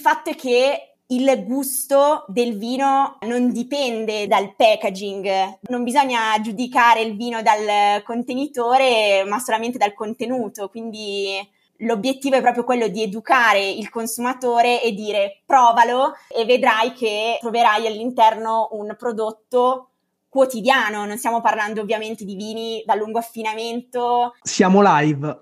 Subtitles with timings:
[0.00, 7.16] fatto è che il gusto del vino non dipende dal packaging, non bisogna giudicare il
[7.16, 11.36] vino dal contenitore, ma solamente dal contenuto, quindi
[11.78, 17.86] l'obiettivo è proprio quello di educare il consumatore e dire provalo e vedrai che troverai
[17.86, 19.86] all'interno un prodotto
[20.28, 24.34] quotidiano, non stiamo parlando ovviamente di vini da lungo affinamento.
[24.42, 25.38] Siamo live.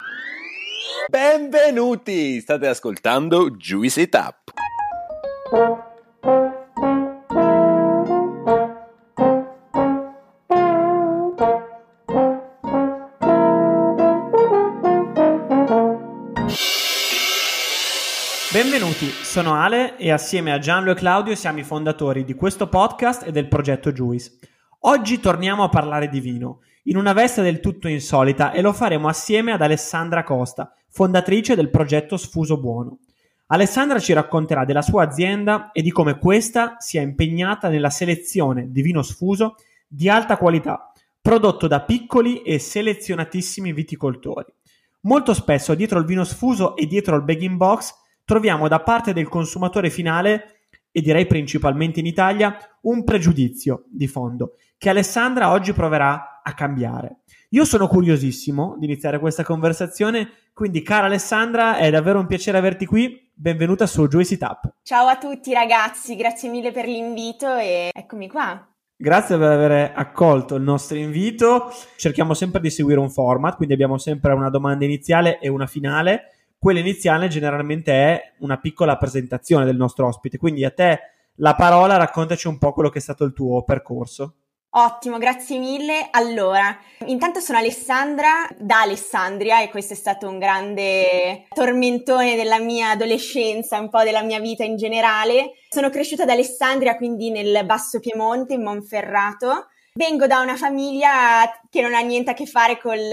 [1.09, 4.37] Benvenuti, state ascoltando Juicy Tap.
[18.53, 23.27] Benvenuti, sono Ale e assieme a Gianlo e Claudio siamo i fondatori di questo podcast
[23.27, 24.39] e del progetto Juice.
[24.83, 29.09] Oggi torniamo a parlare di vino, in una veste del tutto insolita e lo faremo
[29.09, 32.99] assieme ad Alessandra Costa, fondatrice del progetto Sfuso Buono.
[33.49, 38.83] Alessandra ci racconterà della sua azienda e di come questa sia impegnata nella selezione di
[38.83, 44.53] vino sfuso di alta qualità, prodotto da piccoli e selezionatissimi viticoltori.
[45.03, 49.29] Molto spesso dietro il vino sfuso e dietro il bagging box troviamo da parte del
[49.29, 50.59] consumatore finale,
[50.91, 57.21] e direi principalmente in Italia, un pregiudizio di fondo che Alessandra oggi proverà a cambiare.
[57.51, 62.85] Io sono curiosissimo di iniziare questa conversazione, quindi cara Alessandra, è davvero un piacere averti
[62.87, 63.31] qui.
[63.35, 64.75] Benvenuta su Juicy Tap.
[64.83, 68.67] Ciao a tutti ragazzi, grazie mille per l'invito e eccomi qua.
[68.97, 71.71] Grazie per aver accolto il nostro invito.
[71.97, 76.33] Cerchiamo sempre di seguire un format, quindi abbiamo sempre una domanda iniziale e una finale.
[76.59, 80.99] Quella iniziale generalmente è una piccola presentazione del nostro ospite, quindi a te
[81.41, 84.38] la parola, raccontaci un po' quello che è stato il tuo percorso.
[84.71, 86.09] Ottimo, grazie mille.
[86.11, 92.91] Allora, intanto sono Alessandra da Alessandria e questo è stato un grande tormentone della mia
[92.91, 95.53] adolescenza, un po' della mia vita in generale.
[95.71, 99.69] Sono cresciuta ad Alessandria, quindi nel Basso Piemonte, in Monferrato.
[99.95, 103.11] Vengo da una famiglia che non ha niente a che fare col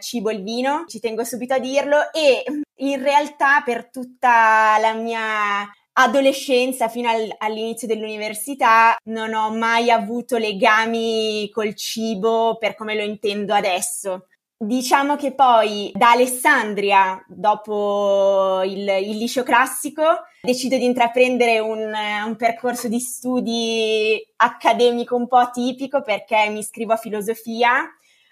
[0.00, 2.42] cibo e il vino, ci tengo subito a dirlo, e
[2.80, 5.66] in realtà per tutta la mia
[6.00, 13.02] adolescenza fino al, all'inizio dell'università non ho mai avuto legami col cibo per come lo
[13.02, 14.26] intendo adesso.
[14.60, 20.02] Diciamo che poi da Alessandria, dopo il, il liceo classico,
[20.42, 21.92] decido di intraprendere un,
[22.26, 27.88] un, percorso di studi accademico un po' atipico perché mi iscrivo a filosofia,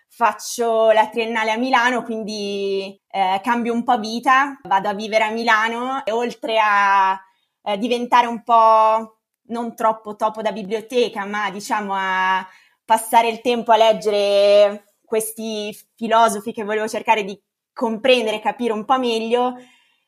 [0.09, 5.31] faccio la triennale a Milano, quindi eh, cambio un po' vita, vado a vivere a
[5.31, 7.21] Milano e oltre a
[7.67, 9.19] eh, diventare un po'
[9.49, 12.47] non troppo topo da biblioteca, ma diciamo a
[12.85, 17.41] passare il tempo a leggere questi filosofi che volevo cercare di
[17.73, 19.55] comprendere e capire un po' meglio,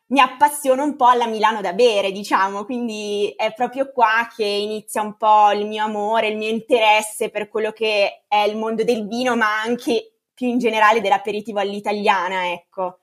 [0.06, 5.02] mi appassiono un po' alla Milano da bere, diciamo, quindi è proprio qua che inizia
[5.02, 9.06] un po' il mio amore, il mio interesse per quello che è il mondo del
[9.06, 13.00] vino, ma anche più in generale dell'aperitivo all'italiana, ecco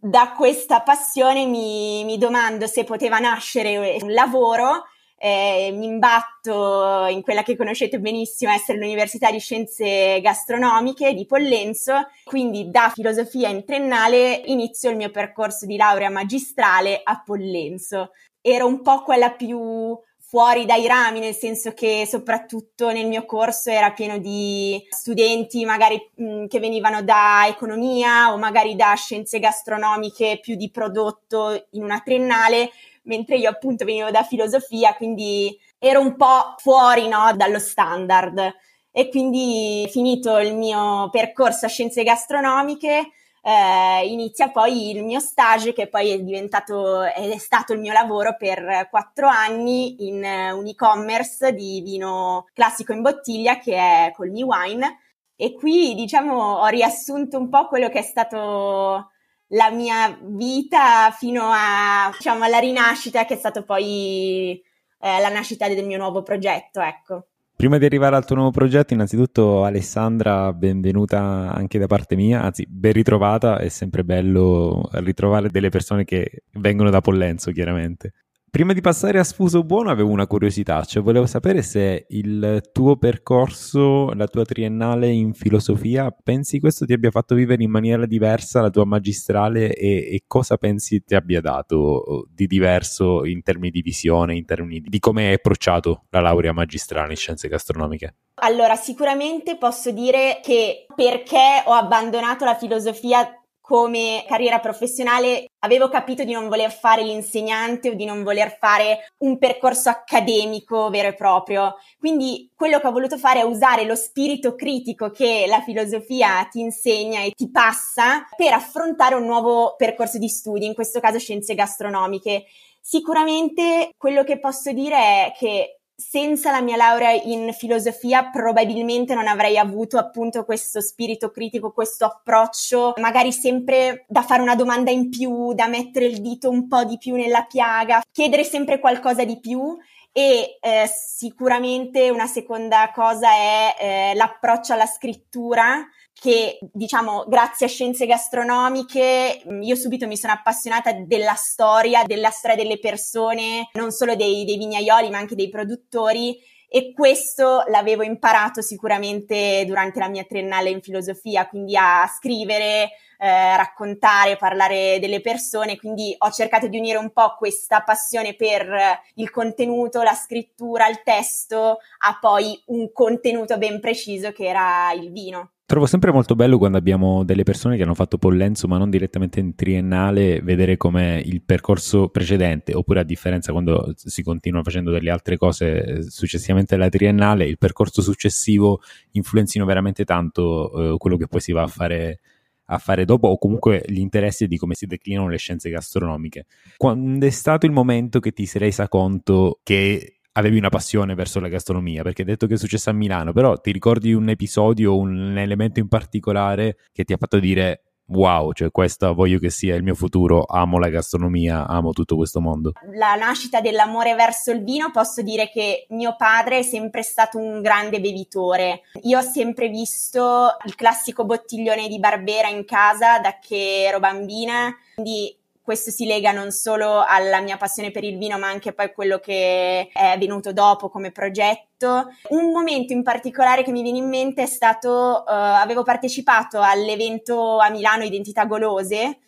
[0.00, 4.84] da questa passione mi, mi, domando se poteva nascere un lavoro,
[5.16, 12.08] eh, mi imbatto in quella che conoscete benissimo essere l'Università di Scienze Gastronomiche di Pollenzo,
[12.24, 18.12] quindi da filosofia in triennale inizio il mio percorso di laurea magistrale a Pollenzo.
[18.40, 19.98] Ero un po' quella più
[20.28, 25.98] fuori dai rami, nel senso che soprattutto nel mio corso era pieno di studenti magari
[26.16, 32.02] mh, che venivano da economia o magari da scienze gastronomiche più di prodotto in una
[32.04, 32.70] triennale,
[33.04, 38.54] mentre io appunto venivo da filosofia, quindi ero un po' fuori no, dallo standard.
[38.90, 43.12] E quindi finito il mio percorso a scienze gastronomiche,
[43.48, 48.36] eh, inizia poi il mio stage che poi è diventato è stato il mio lavoro
[48.36, 54.98] per quattro anni in un e-commerce di vino classico in bottiglia che è Colmi Wine
[55.34, 59.12] e qui diciamo ho riassunto un po' quello che è stato
[59.52, 64.62] la mia vita fino a, diciamo, alla rinascita che è stato poi
[65.00, 67.28] eh, la nascita del mio nuovo progetto, ecco.
[67.58, 72.64] Prima di arrivare al tuo nuovo progetto, innanzitutto Alessandra, benvenuta anche da parte mia, anzi
[72.68, 78.12] ben ritrovata, è sempre bello ritrovare delle persone che vengono da Pollenzo, chiaramente.
[78.50, 82.96] Prima di passare a Sfuso Buono avevo una curiosità, cioè volevo sapere se il tuo
[82.96, 88.62] percorso, la tua triennale in filosofia, pensi questo ti abbia fatto vivere in maniera diversa
[88.62, 93.82] la tua magistrale e, e cosa pensi ti abbia dato di diverso in termini di
[93.82, 98.14] visione, in termini di come hai approcciato la laurea magistrale in scienze gastronomiche?
[98.40, 103.28] Allora, sicuramente posso dire che perché ho abbandonato la filosofia
[103.68, 109.12] come carriera professionale avevo capito di non voler fare l'insegnante o di non voler fare
[109.18, 111.74] un percorso accademico vero e proprio.
[111.98, 116.60] Quindi quello che ho voluto fare è usare lo spirito critico che la filosofia ti
[116.60, 121.54] insegna e ti passa per affrontare un nuovo percorso di studi, in questo caso scienze
[121.54, 122.46] gastronomiche.
[122.80, 129.26] Sicuramente quello che posso dire è che senza la mia laurea in filosofia probabilmente non
[129.26, 135.08] avrei avuto appunto questo spirito critico, questo approccio, magari sempre da fare una domanda in
[135.08, 139.40] più, da mettere il dito un po' di più nella piaga, chiedere sempre qualcosa di
[139.40, 139.76] più
[140.12, 145.84] e eh, sicuramente una seconda cosa è eh, l'approccio alla scrittura
[146.20, 152.30] che diciamo grazie a scienze gastronomiche mm, io subito mi sono appassionata della storia, della
[152.30, 156.38] storia delle persone, non solo dei, dei vignaioli ma anche dei produttori
[156.70, 163.56] e questo l'avevo imparato sicuramente durante la mia triennale in filosofia, quindi a scrivere, eh,
[163.56, 169.30] raccontare, parlare delle persone, quindi ho cercato di unire un po' questa passione per il
[169.30, 175.52] contenuto, la scrittura, il testo, a poi un contenuto ben preciso che era il vino.
[175.68, 179.38] Trovo sempre molto bello quando abbiamo delle persone che hanno fatto pollenzo ma non direttamente
[179.38, 185.10] in triennale vedere come il percorso precedente oppure a differenza quando si continua facendo delle
[185.10, 188.80] altre cose eh, successivamente alla triennale il percorso successivo
[189.10, 192.20] influenzino veramente tanto eh, quello che poi si va a fare,
[192.64, 196.46] a fare dopo o comunque gli interessi di come si declinano le scienze gastronomiche.
[196.78, 201.40] Quando è stato il momento che ti sei resa conto che avevi una passione verso
[201.40, 204.96] la gastronomia, perché hai detto che è successo a Milano, però ti ricordi un episodio,
[204.96, 209.74] un elemento in particolare che ti ha fatto dire wow, cioè questo voglio che sia
[209.74, 212.72] il mio futuro, amo la gastronomia, amo tutto questo mondo.
[212.94, 217.60] La nascita dell'amore verso il vino, posso dire che mio padre è sempre stato un
[217.60, 218.82] grande bevitore.
[219.02, 224.74] Io ho sempre visto il classico bottiglione di Barbera in casa da che ero bambina,
[224.94, 225.37] quindi
[225.68, 228.90] questo si lega non solo alla mia passione per il vino, ma anche poi a
[228.90, 232.06] quello che è venuto dopo come progetto.
[232.30, 237.58] Un momento in particolare che mi viene in mente è stato, uh, avevo partecipato all'evento
[237.58, 239.18] a Milano Identità Golose,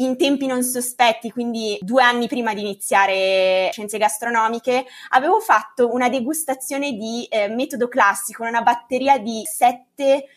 [0.00, 6.08] in tempi non sospetti, quindi due anni prima di iniziare scienze gastronomiche, avevo fatto una
[6.08, 9.88] degustazione di eh, metodo classico, una batteria di sette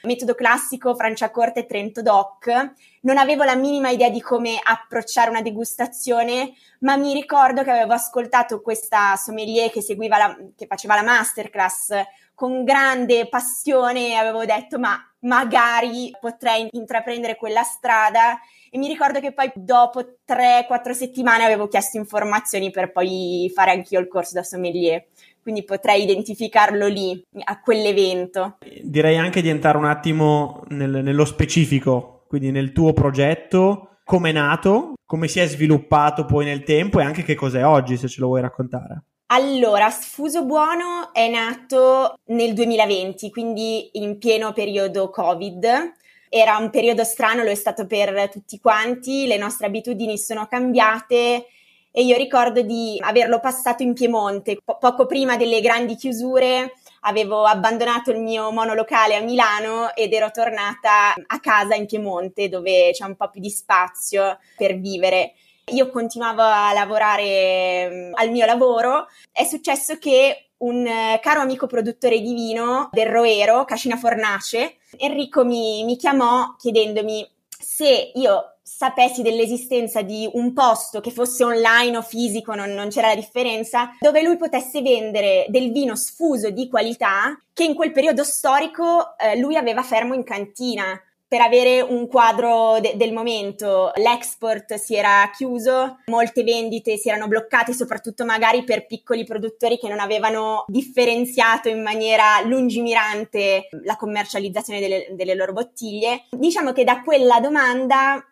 [0.04, 2.74] metodo classico Franciacorta e Trento Doc.
[3.02, 7.94] Non avevo la minima idea di come approcciare una degustazione, ma mi ricordo che avevo
[7.94, 11.92] ascoltato questa sommelier che seguiva la, che faceva la masterclass
[12.34, 18.40] con grande passione avevo detto ma magari potrei intraprendere quella strada
[18.70, 24.00] e mi ricordo che poi dopo 3-4 settimane avevo chiesto informazioni per poi fare anch'io
[24.00, 25.06] il corso da sommelier
[25.44, 28.60] quindi potrei identificarlo lì, a quell'evento.
[28.82, 34.34] Direi anche di entrare un attimo nel, nello specifico, quindi nel tuo progetto, come è
[34.34, 38.22] nato, come si è sviluppato poi nel tempo e anche che cos'è oggi, se ce
[38.22, 39.04] lo vuoi raccontare.
[39.36, 45.94] Allora, Sfuso Buono è nato nel 2020, quindi in pieno periodo Covid.
[46.30, 51.48] Era un periodo strano, lo è stato per tutti quanti, le nostre abitudini sono cambiate
[51.90, 54.60] e io ricordo di averlo passato in Piemonte.
[54.64, 60.30] Po- poco prima delle grandi chiusure avevo abbandonato il mio monolocale a Milano ed ero
[60.30, 65.34] tornata a casa in Piemonte dove c'è un po' più di spazio per vivere.
[65.72, 71.68] Io continuavo a lavorare mm, al mio lavoro, è successo che un eh, caro amico
[71.68, 79.22] produttore di vino del Roero, Cascina Fornace, Enrico mi, mi chiamò chiedendomi se io sapessi
[79.22, 84.22] dell'esistenza di un posto che fosse online o fisico, non, non, c'era la differenza, dove
[84.22, 89.56] lui potesse vendere del vino sfuso di qualità che in quel periodo storico eh, lui
[89.56, 91.00] aveva fermo in cantina
[91.34, 93.92] per avere un quadro de- del momento.
[93.96, 99.90] L'export si era chiuso, molte vendite si erano bloccate, soprattutto magari per piccoli produttori che
[99.90, 106.28] non avevano differenziato in maniera lungimirante la commercializzazione delle, delle loro bottiglie.
[106.30, 108.24] Diciamo che da quella domanda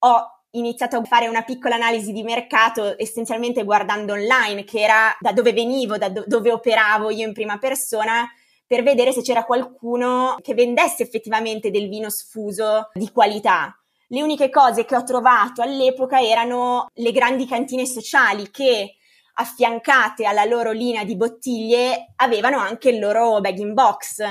[0.00, 5.32] ho iniziato a fare una piccola analisi di mercato essenzialmente guardando online, che era da
[5.32, 8.28] dove venivo, da do- dove operavo io in prima persona
[8.66, 13.76] per vedere se c'era qualcuno che vendesse effettivamente del vino sfuso di qualità.
[14.08, 18.96] Le uniche cose che ho trovato all'epoca erano le grandi cantine sociali che
[19.34, 24.22] affiancate alla loro linea di bottiglie avevano anche il loro bag in box.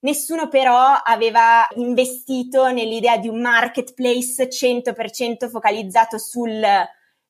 [0.00, 6.64] Nessuno però aveva investito nell'idea di un marketplace 100% focalizzato sul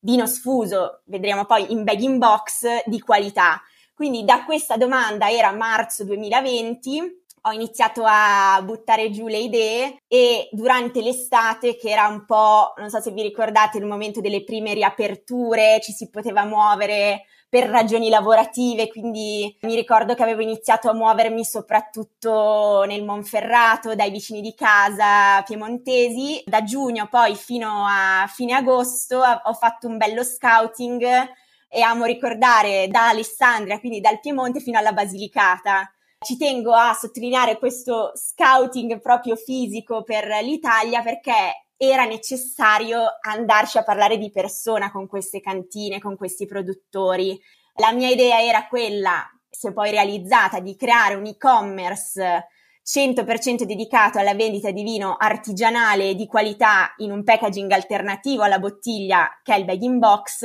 [0.01, 3.61] vino sfuso, vedremo poi in bag in box di qualità.
[3.97, 10.51] Quindi da questa domanda era marzo 2020, ho iniziato a buttare giù le idee e
[10.53, 14.75] durante l'estate, che era un po', non so se vi ricordate, il momento delle prime
[14.75, 20.95] riaperture, ci si poteva muovere per ragioni lavorative, quindi mi ricordo che avevo iniziato a
[20.95, 26.43] muovermi soprattutto nel Monferrato, dai vicini di casa piemontesi.
[26.45, 32.89] Da giugno poi fino a fine agosto ho fatto un bello scouting e amo ricordare
[32.89, 35.91] da Alessandria, quindi dal Piemonte fino alla Basilicata.
[36.19, 43.85] Ci tengo a sottolineare questo scouting proprio fisico per l'Italia perché era necessario andarci a
[43.85, 47.39] parlare di persona con queste cantine, con questi produttori.
[47.75, 52.47] La mia idea era quella, se poi realizzata, di creare un e-commerce
[52.87, 59.41] 100% dedicato alla vendita di vino artigianale di qualità in un packaging alternativo alla bottiglia
[59.43, 60.45] che è il bag in box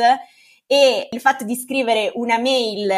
[0.72, 2.90] e il fatto di scrivere una mail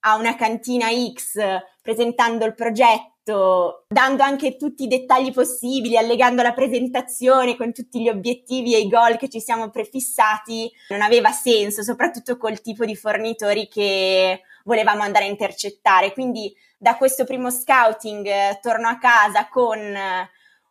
[0.00, 1.38] a una cantina X
[1.80, 8.08] presentando il progetto dando anche tutti i dettagli possibili, allegando la presentazione con tutti gli
[8.08, 12.96] obiettivi e i goal che ci siamo prefissati, non aveva senso, soprattutto col tipo di
[12.96, 16.12] fornitori che volevamo andare a intercettare.
[16.14, 19.78] Quindi da questo primo scouting eh, torno a casa con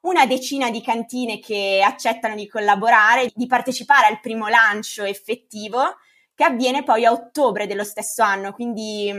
[0.02, 5.96] una decina di cantine che accettano di collaborare, di partecipare al primo lancio effettivo
[6.36, 9.12] che avviene poi a ottobre dello stesso anno, quindi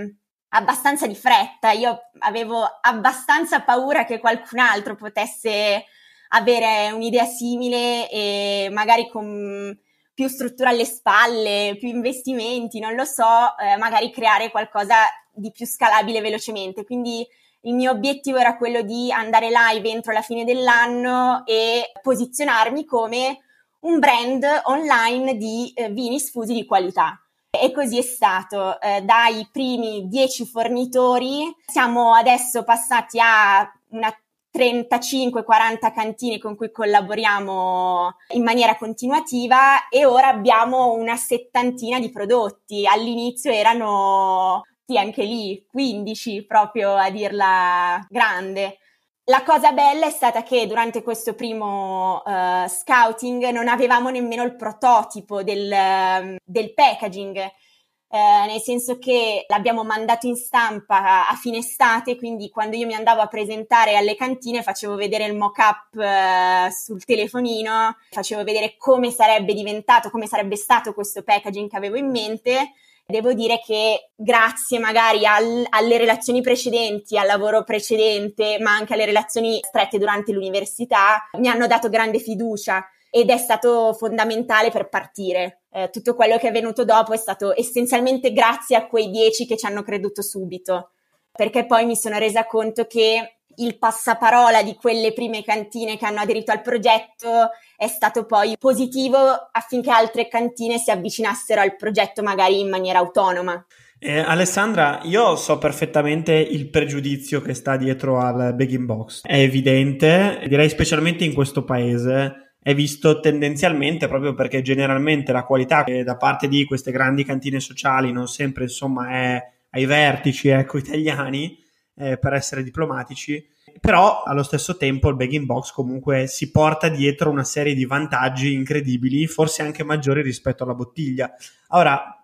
[0.55, 1.71] abbastanza di fretta.
[1.71, 5.85] Io avevo abbastanza paura che qualcun altro potesse
[6.29, 9.77] avere un'idea simile e magari con
[10.15, 14.97] più struttura alle spalle, più investimenti, non lo so, eh, magari creare qualcosa
[15.33, 16.85] di più scalabile velocemente.
[16.85, 17.27] Quindi
[17.63, 23.39] il mio obiettivo era quello di andare live entro la fine dell'anno e posizionarmi come
[23.83, 27.17] un brand online di eh, vini sfusi di qualità.
[27.51, 28.81] E così è stato.
[28.81, 34.15] Eh, dai primi 10 fornitori siamo adesso passati a una
[34.53, 42.87] 35-40 cantine con cui collaboriamo in maniera continuativa e ora abbiamo una settantina di prodotti.
[42.87, 48.79] All'inizio erano sì, anche lì 15 proprio a dirla grande.
[49.27, 54.57] La cosa bella è stata che durante questo primo uh, scouting non avevamo nemmeno il
[54.57, 61.59] prototipo del, uh, del packaging, uh, nel senso che l'abbiamo mandato in stampa a fine
[61.59, 66.73] estate, quindi quando io mi andavo a presentare alle cantine facevo vedere il mock-up eh,
[66.73, 72.11] sul telefonino, facevo vedere come sarebbe diventato, come sarebbe stato questo packaging che avevo in
[72.11, 72.73] mente
[73.05, 79.05] Devo dire che grazie magari al, alle relazioni precedenti, al lavoro precedente, ma anche alle
[79.05, 85.65] relazioni strette durante l'università, mi hanno dato grande fiducia ed è stato fondamentale per partire.
[85.71, 89.59] Eh, tutto quello che è venuto dopo è stato essenzialmente grazie a quei dieci che
[89.59, 90.93] ci hanno creduto subito,
[91.31, 96.21] perché poi mi sono resa conto che il passaparola di quelle prime cantine che hanno
[96.21, 99.19] aderito al progetto è stato poi positivo
[99.51, 103.65] affinché altre cantine si avvicinassero al progetto magari in maniera autonoma.
[103.99, 109.23] Eh, Alessandra, io so perfettamente il pregiudizio che sta dietro al begging box.
[109.23, 115.85] È evidente, direi specialmente in questo paese, è visto tendenzialmente proprio perché generalmente la qualità
[116.05, 121.59] da parte di queste grandi cantine sociali non sempre insomma è ai vertici ecco, italiani
[121.95, 123.45] eh, per essere diplomatici,
[123.81, 127.85] però allo stesso tempo il bag in box comunque si porta dietro una serie di
[127.85, 131.33] vantaggi incredibili, forse anche maggiori rispetto alla bottiglia.
[131.69, 132.17] Ora,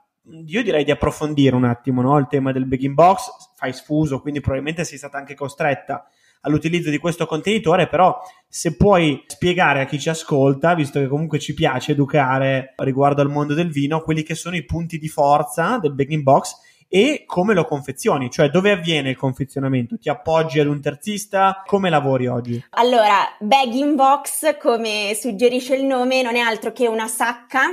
[0.46, 2.18] io direi di approfondire un attimo no?
[2.18, 6.06] il tema del bag in box, fai sfuso, quindi probabilmente sei stata anche costretta
[6.42, 11.38] all'utilizzo di questo contenitore, però se puoi spiegare a chi ci ascolta, visto che comunque
[11.38, 15.78] ci piace educare riguardo al mondo del vino, quelli che sono i punti di forza
[15.78, 16.54] del bag in box
[16.88, 19.98] e come lo confezioni, cioè dove avviene il confezionamento?
[19.98, 21.62] Ti appoggi ad un terzista?
[21.66, 22.64] Come lavori oggi?
[22.70, 27.72] Allora, bag in box, come suggerisce il nome, non è altro che una sacca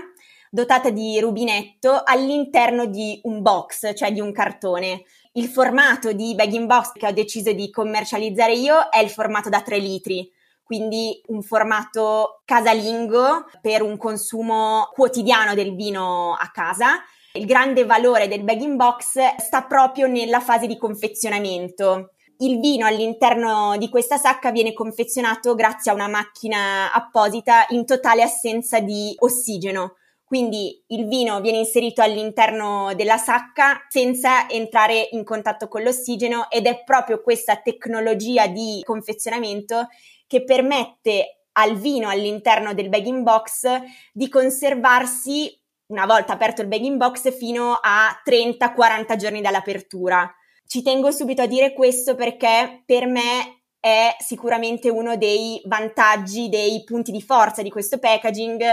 [0.50, 5.04] dotata di rubinetto all'interno di un box, cioè di un cartone.
[5.34, 9.50] Il formato di bag in box che ho deciso di commercializzare io è il formato
[9.50, 10.30] da 3 litri,
[10.64, 17.02] quindi un formato casalingo per un consumo quotidiano del vino a casa
[17.36, 22.12] il grande valore del bag in box sta proprio nella fase di confezionamento.
[22.40, 28.24] Il vino all'interno di questa sacca viene confezionato grazie a una macchina apposita in totale
[28.24, 29.96] assenza di ossigeno.
[30.24, 36.66] Quindi il vino viene inserito all'interno della sacca senza entrare in contatto con l'ossigeno ed
[36.66, 39.88] è proprio questa tecnologia di confezionamento
[40.26, 43.68] che permette al vino all'interno del bag in box
[44.12, 50.34] di conservarsi una volta aperto il bag in box fino a 30-40 giorni dall'apertura.
[50.66, 56.84] Ci tengo subito a dire questo perché per me è sicuramente uno dei vantaggi, dei
[56.84, 58.64] punti di forza di questo packaging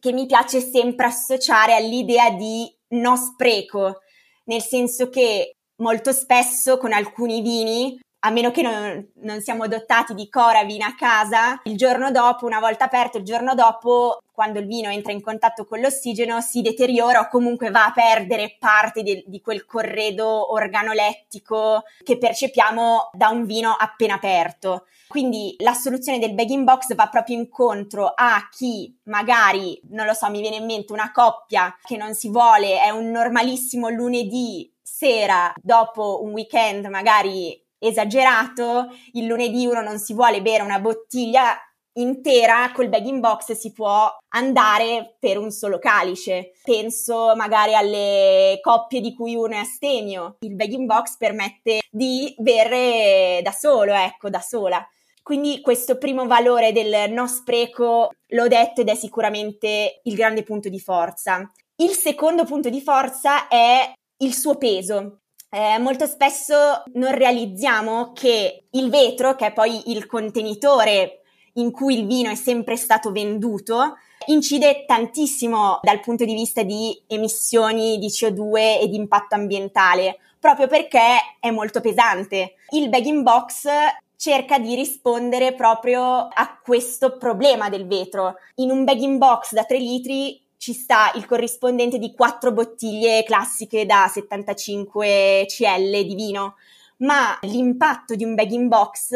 [0.00, 4.00] che mi piace sempre associare all'idea di no spreco,
[4.44, 10.14] nel senso che molto spesso con alcuni vini a meno che non, non, siamo dotati
[10.14, 14.66] di Coravin a casa, il giorno dopo, una volta aperto, il giorno dopo, quando il
[14.66, 19.22] vino entra in contatto con l'ossigeno, si deteriora o comunque va a perdere parte di,
[19.26, 24.86] di quel corredo organolettico che percepiamo da un vino appena aperto.
[25.06, 30.12] Quindi la soluzione del bag in box va proprio incontro a chi magari, non lo
[30.12, 34.70] so, mi viene in mente una coppia che non si vuole, è un normalissimo lunedì
[34.82, 41.56] sera dopo un weekend magari esagerato, il lunedì uno non si vuole bere una bottiglia
[41.98, 46.52] intera, col bag in box si può andare per un solo calice.
[46.62, 50.36] Penso magari alle coppie di cui uno è astemio.
[50.40, 54.86] Il bag in box permette di bere da solo, ecco, da sola.
[55.22, 60.68] Quindi questo primo valore del no spreco l'ho detto ed è sicuramente il grande punto
[60.68, 61.50] di forza.
[61.76, 65.20] Il secondo punto di forza è il suo peso
[65.50, 71.22] eh, molto spesso non realizziamo che il vetro, che è poi il contenitore
[71.54, 77.02] in cui il vino è sempre stato venduto, incide tantissimo dal punto di vista di
[77.06, 81.00] emissioni di CO2 e di impatto ambientale, proprio perché
[81.40, 82.54] è molto pesante.
[82.70, 83.68] Il bag in box
[84.16, 88.34] cerca di rispondere proprio a questo problema del vetro.
[88.56, 93.22] In un bag in box da 3 litri ci sta il corrispondente di quattro bottiglie
[93.22, 96.56] classiche da 75 cl di vino,
[96.98, 99.14] ma l'impatto di un bag in box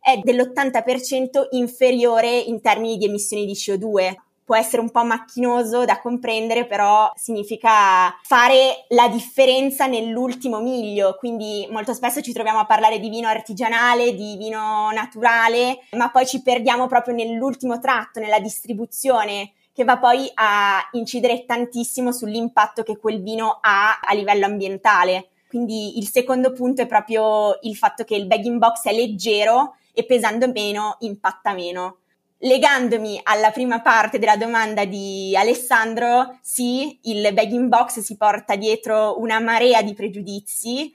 [0.00, 4.14] è dell'80% inferiore in termini di emissioni di CO2.
[4.44, 11.16] Può essere un po' macchinoso da comprendere, però significa fare la differenza nell'ultimo miglio.
[11.18, 16.26] Quindi molto spesso ci troviamo a parlare di vino artigianale, di vino naturale, ma poi
[16.26, 22.98] ci perdiamo proprio nell'ultimo tratto, nella distribuzione che va poi a incidere tantissimo sull'impatto che
[22.98, 25.28] quel vino ha a livello ambientale.
[25.48, 29.76] Quindi il secondo punto è proprio il fatto che il bag in box è leggero
[29.92, 31.98] e pesando meno impatta meno.
[32.38, 38.56] Legandomi alla prima parte della domanda di Alessandro, sì, il bag in box si porta
[38.56, 40.92] dietro una marea di pregiudizi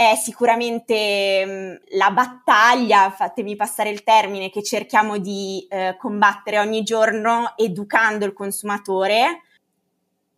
[0.00, 6.82] è sicuramente mh, la battaglia, fatemi passare il termine, che cerchiamo di eh, combattere ogni
[6.82, 9.42] giorno educando il consumatore.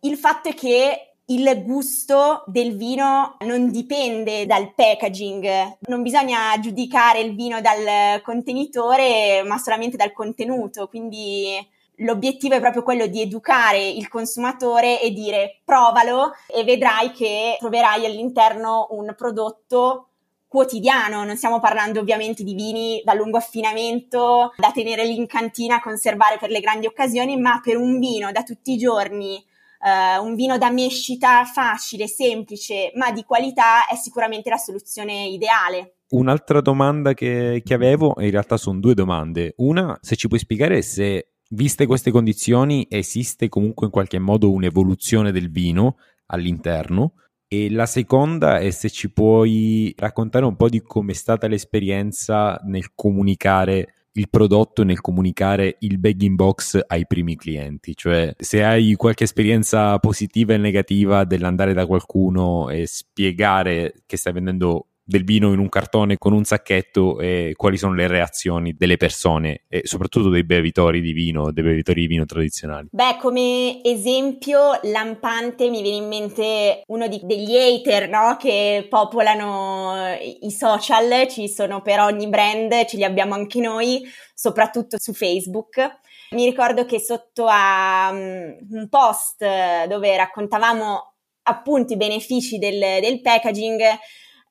[0.01, 7.21] Il fatto è che il gusto del vino non dipende dal packaging, non bisogna giudicare
[7.21, 11.55] il vino dal contenitore, ma solamente dal contenuto, quindi
[12.03, 18.05] L'obiettivo è proprio quello di educare il consumatore e dire provalo e vedrai che troverai
[18.05, 20.09] all'interno un prodotto
[20.53, 25.81] quotidiano, non stiamo parlando ovviamente di vini da lungo affinamento, da tenere lì in cantina,
[25.81, 29.43] conservare per le grandi occasioni, ma per un vino da tutti i giorni,
[29.79, 35.95] uh, un vino da mescita facile, semplice, ma di qualità è sicuramente la soluzione ideale.
[36.09, 39.55] Un'altra domanda che, che avevo, in realtà sono due domande.
[39.57, 45.31] Una, se ci puoi spiegare se Viste queste condizioni, esiste comunque in qualche modo un'evoluzione
[45.31, 47.13] del vino all'interno.
[47.47, 52.95] E la seconda è se ci puoi raccontare un po' di com'è stata l'esperienza nel
[52.95, 58.93] comunicare il prodotto nel comunicare il bag in box ai primi clienti, cioè se hai
[58.93, 65.51] qualche esperienza positiva e negativa dell'andare da qualcuno e spiegare che stai vendendo del vino
[65.51, 70.29] in un cartone con un sacchetto e quali sono le reazioni delle persone e soprattutto
[70.29, 72.87] dei bevitori di vino, dei bevitori di vino tradizionali?
[72.91, 78.37] Beh, come esempio lampante mi viene in mente uno di, degli hater no?
[78.39, 84.01] che popolano i social, ci sono per ogni brand, ce li abbiamo anche noi,
[84.33, 85.99] soprattutto su Facebook.
[86.31, 89.45] Mi ricordo che sotto a um, un post
[89.87, 91.13] dove raccontavamo
[91.43, 93.81] appunto i benefici del, del packaging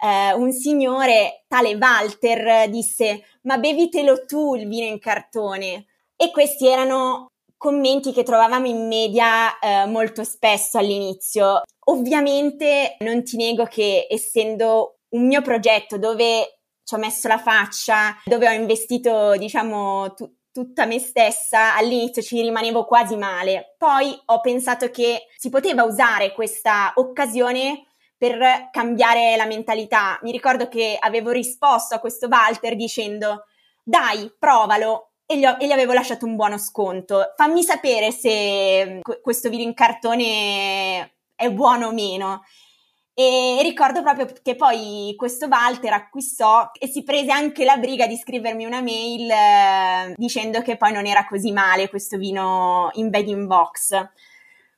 [0.02, 5.86] eh, un signore, tale Walter, disse ma bevitelo tu il vino in cartone.
[6.16, 11.62] E questi erano commenti che trovavamo in media eh, molto spesso all'inizio.
[11.86, 18.16] Ovviamente non ti nego che essendo un mio progetto dove ci ho messo la faccia,
[18.24, 23.74] dove ho investito, diciamo, tu- tutta me stessa, all'inizio ci rimanevo quasi male.
[23.78, 27.91] Poi ho pensato che si poteva usare questa occasione
[28.22, 30.16] per cambiare la mentalità.
[30.22, 33.46] Mi ricordo che avevo risposto a questo Walter dicendo
[33.82, 35.14] dai, provalo.
[35.26, 37.32] E gli, ho, e gli avevo lasciato un buono sconto.
[37.36, 42.44] Fammi sapere se questo video in cartone è buono o meno.
[43.12, 48.16] E ricordo proprio che poi questo Walter acquistò e si prese anche la briga di
[48.16, 53.26] scrivermi una mail eh, dicendo che poi non era così male questo vino in bag
[53.26, 54.10] in box.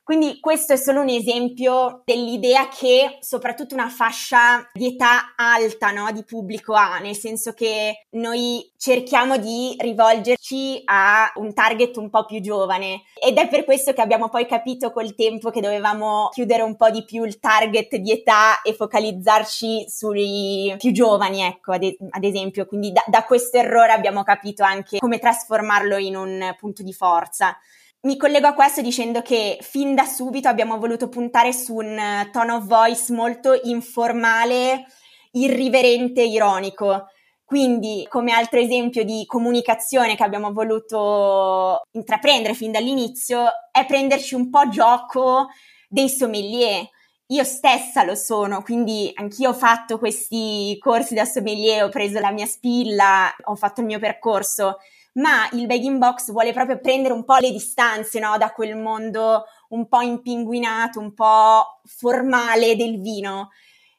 [0.05, 6.11] Quindi questo è solo un esempio dell'idea che soprattutto una fascia di età alta no,
[6.11, 12.23] di pubblico ha, nel senso che noi cerchiamo di rivolgerci a un target un po'
[12.25, 16.61] più giovane ed è per questo che abbiamo poi capito col tempo che dovevamo chiudere
[16.61, 21.83] un po' di più il target di età e focalizzarci sui più giovani, ecco, ad,
[22.11, 22.67] ad esempio.
[22.67, 27.57] Quindi da, da questo errore abbiamo capito anche come trasformarlo in un punto di forza.
[28.05, 32.29] Mi collego a questo dicendo che fin da subito abbiamo voluto puntare su un eh,
[32.31, 34.85] tone of voice molto informale,
[35.31, 37.07] irriverente, ironico.
[37.43, 44.51] Quindi, come altro esempio di comunicazione che abbiamo voluto intraprendere fin dall'inizio, è prenderci un
[44.51, 45.47] po' gioco
[45.89, 46.87] dei sommelier.
[47.29, 52.31] Io stessa lo sono, quindi anch'io ho fatto questi corsi da sommelier, ho preso la
[52.31, 54.77] mia spilla, ho fatto il mio percorso
[55.15, 58.37] ma il bagging box vuole proprio prendere un po' le distanze no?
[58.37, 63.49] da quel mondo un po' impinguinato, un po' formale del vino.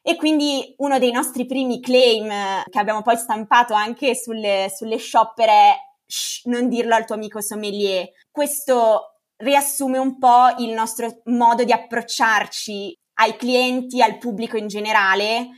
[0.01, 2.29] E quindi uno dei nostri primi claim
[2.69, 5.75] che abbiamo poi stampato anche sulle, sulle shopper è
[6.09, 8.09] Shh, non dirlo al tuo amico sommelier.
[8.31, 15.49] Questo riassume un po' il nostro modo di approcciarci ai clienti, al pubblico in generale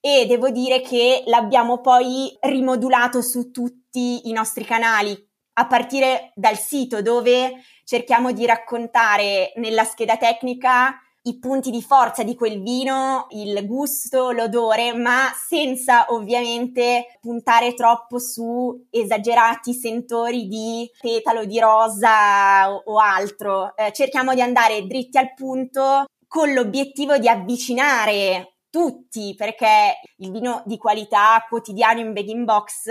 [0.00, 5.16] e devo dire che l'abbiamo poi rimodulato su tutti i nostri canali,
[5.54, 12.22] a partire dal sito dove cerchiamo di raccontare nella scheda tecnica i punti di forza
[12.22, 20.88] di quel vino, il gusto, l'odore, ma senza ovviamente puntare troppo su esagerati sentori di
[20.98, 23.76] petalo di rosa o, altro.
[23.76, 30.62] Eh, cerchiamo di andare dritti al punto con l'obiettivo di avvicinare tutti, perché il vino
[30.66, 32.90] di qualità quotidiano in bagging box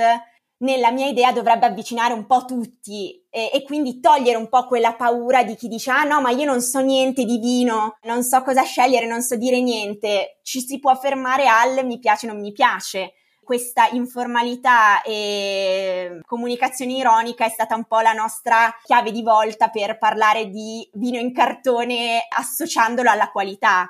[0.59, 4.95] nella mia idea dovrebbe avvicinare un po' tutti e, e, quindi togliere un po' quella
[4.95, 8.41] paura di chi dice ah no ma io non so niente di vino, non so
[8.41, 12.51] cosa scegliere, non so dire niente, ci si può fermare al mi piace, non mi
[12.51, 13.13] piace.
[13.43, 19.97] Questa informalità e comunicazione ironica è stata un po' la nostra chiave di volta per
[19.97, 23.87] parlare di vino in cartone associandolo alla qualità,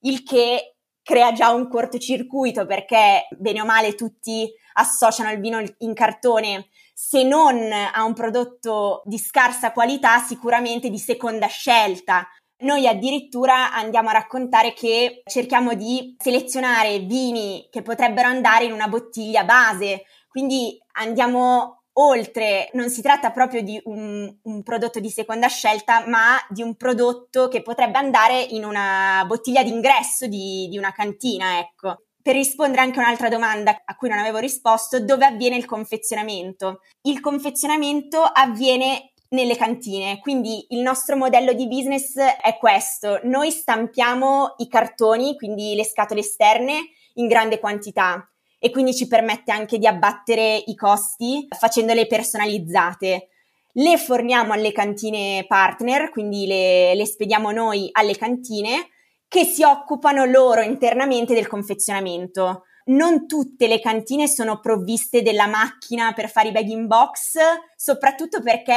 [0.00, 0.75] il che
[1.06, 7.22] crea già un cortocircuito perché bene o male tutti associano il vino in cartone se
[7.22, 12.26] non a un prodotto di scarsa qualità, sicuramente di seconda scelta.
[12.64, 18.88] Noi addirittura andiamo a raccontare che cerchiamo di selezionare vini che potrebbero andare in una
[18.88, 25.48] bottiglia base, quindi andiamo oltre, non si tratta proprio di un, un, prodotto di seconda
[25.48, 30.92] scelta, ma di un prodotto che potrebbe andare in una bottiglia d'ingresso di, di una
[30.92, 32.02] cantina, ecco.
[32.20, 36.80] Per rispondere anche a un'altra domanda a cui non avevo risposto, dove avviene il confezionamento?
[37.02, 43.20] Il confezionamento avviene nelle cantine, quindi il nostro modello di business è questo.
[43.22, 46.80] Noi stampiamo i cartoni, quindi le scatole esterne,
[47.14, 48.28] in grande quantità
[48.66, 53.28] e quindi ci permette anche di abbattere i costi facendole personalizzate.
[53.74, 58.88] Le forniamo alle cantine partner, quindi le, le spediamo noi alle cantine
[59.28, 62.64] che si occupano loro internamente del confezionamento.
[62.86, 67.38] Non tutte le cantine sono provviste della macchina per fare i bag in box,
[67.76, 68.74] soprattutto perché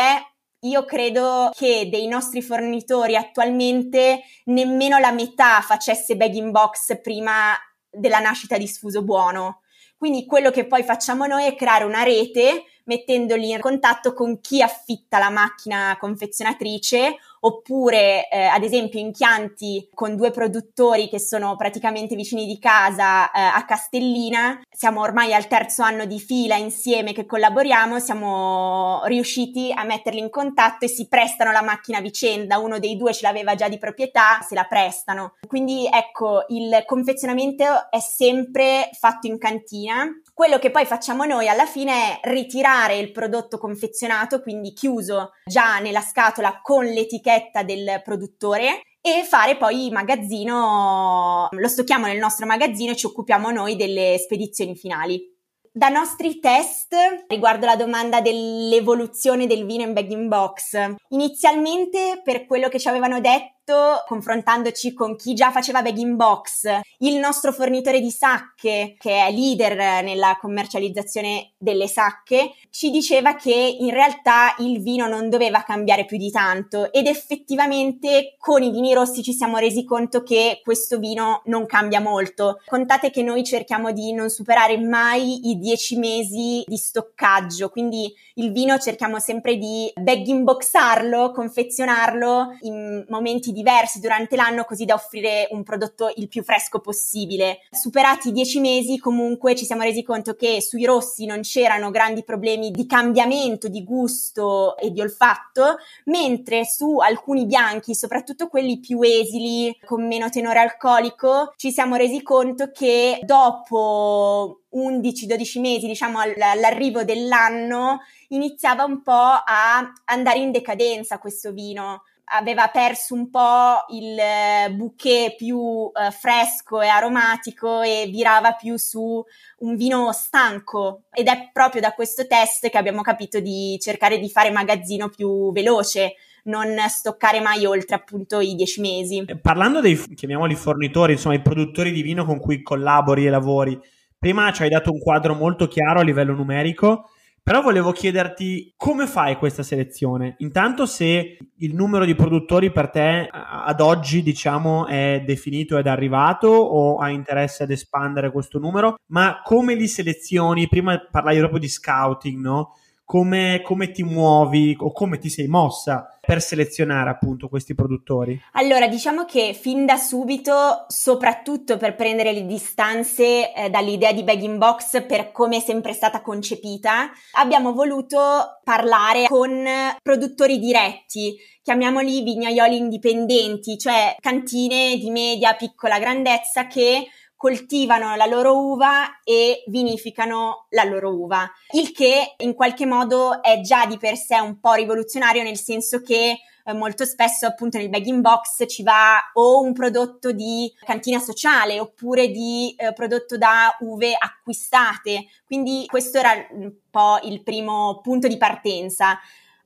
[0.60, 7.56] io credo che dei nostri fornitori attualmente nemmeno la metà facesse bag in box prima
[7.90, 9.62] della nascita di Sfuso Buono.
[10.00, 14.64] Quindi quello che poi facciamo noi è creare una rete mettendoli in contatto con chi
[14.64, 21.56] affitta la macchina confezionatrice oppure eh, ad esempio in Chianti con due produttori che sono
[21.56, 24.60] praticamente vicini di casa eh, a Castellina.
[24.70, 30.30] Siamo ormai al terzo anno di fila insieme che collaboriamo, siamo riusciti a metterli in
[30.30, 33.78] contatto e si prestano la macchina a vicenda, uno dei due ce l'aveva già di
[33.78, 35.36] proprietà, se la prestano.
[35.48, 40.08] Quindi ecco, il confezionamento è sempre fatto in cantina.
[40.34, 45.80] Quello che poi facciamo noi alla fine è ritirare il prodotto confezionato, quindi chiuso già
[45.80, 52.46] nella scatola con l'etichetta etichetta del produttore e fare poi magazzino, lo stocchiamo nel nostro
[52.46, 55.38] magazzino e ci occupiamo noi delle spedizioni finali.
[55.72, 56.96] Da nostri test
[57.28, 62.88] riguardo la domanda dell'evoluzione del vino in bag in box, inizialmente per quello che ci
[62.90, 66.68] avevano detto progetto, confrontandoci con chi già faceva bag in box,
[67.00, 73.54] il nostro fornitore di sacche, che è leader nella commercializzazione delle sacche, ci diceva che
[73.54, 78.94] in realtà il vino non doveva cambiare più di tanto ed effettivamente con i vini
[78.94, 82.62] rossi ci siamo resi conto che questo vino non cambia molto.
[82.66, 88.52] Contate che noi cerchiamo di non superare mai i 10 mesi di stoccaggio, quindi il
[88.52, 94.94] vino cerchiamo sempre di bag in boxarlo, confezionarlo in momenti diversi durante l'anno così da
[94.94, 97.60] offrire un prodotto il più fresco possibile.
[97.72, 102.24] Superati i 10 mesi comunque ci siamo resi conto che sui rossi non c'erano grandi
[102.24, 109.02] problemi di cambiamento di gusto e di olfatto, mentre su alcuni bianchi, soprattutto quelli più
[109.02, 117.04] esili, con meno tenore alcolico, ci siamo resi conto che dopo 11-12 mesi, diciamo all'arrivo
[117.04, 122.04] dell'anno, iniziava un po' a andare in decadenza questo vino.
[122.32, 128.78] Aveva perso un po' il eh, bouquet più eh, fresco e aromatico e virava più
[128.78, 129.24] su
[129.60, 131.04] un vino stanco.
[131.12, 135.52] Ed è proprio da questo test che abbiamo capito di cercare di fare magazzino più
[135.52, 139.26] veloce non stoccare mai oltre appunto i dieci mesi.
[139.42, 143.80] Parlando dei, chiamiamoli fornitori, insomma i produttori di vino con cui collabori e lavori,
[144.18, 147.10] prima ci hai dato un quadro molto chiaro a livello numerico,
[147.42, 150.36] però volevo chiederti come fai questa selezione?
[150.40, 156.48] Intanto se il numero di produttori per te ad oggi, diciamo, è definito ed arrivato
[156.48, 160.68] o hai interesse ad espandere questo numero, ma come li selezioni?
[160.68, 162.74] Prima parlai proprio di scouting, no?
[163.10, 168.40] Come, come, ti muovi o come ti sei mossa per selezionare appunto questi produttori?
[168.52, 174.44] Allora, diciamo che fin da subito, soprattutto per prendere le distanze eh, dall'idea di bag
[174.44, 179.66] in box per come è sempre stata concepita, abbiamo voluto parlare con
[180.04, 187.08] produttori diretti, chiamiamoli vignaioli indipendenti, cioè cantine di media, piccola grandezza che
[187.40, 193.62] coltivano la loro uva e vinificano la loro uva, il che in qualche modo è
[193.62, 197.88] già di per sé un po' rivoluzionario nel senso che eh, molto spesso appunto nel
[197.88, 203.38] bag in box ci va o un prodotto di cantina sociale oppure di eh, prodotto
[203.38, 209.18] da uve acquistate, quindi questo era un po' il primo punto di partenza.